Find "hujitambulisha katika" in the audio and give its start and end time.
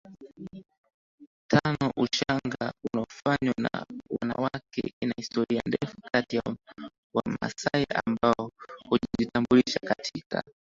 8.89-10.43